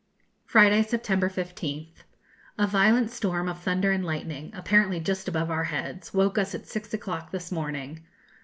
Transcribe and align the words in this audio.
Friday, 0.47 0.81
September 0.81 1.29
15th. 1.29 1.97
A 2.57 2.65
violent 2.65 3.11
storm 3.11 3.47
of 3.47 3.59
thunder 3.59 3.91
and 3.91 4.03
lightning, 4.03 4.51
apparently 4.55 4.99
just 4.99 5.27
above 5.27 5.51
our 5.51 5.65
heads, 5.65 6.11
woke 6.11 6.39
us 6.39 6.55
at 6.55 6.65
six 6.65 6.91
o'clock 6.91 7.29
this 7.29 7.51
morning. 7.51 8.03